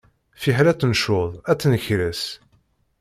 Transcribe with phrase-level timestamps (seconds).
[0.41, 2.23] Fiḥel ad tt-ncudd ad tt-nkres.